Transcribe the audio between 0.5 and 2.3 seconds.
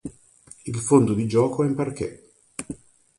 Il fondo di gioco è in parquet.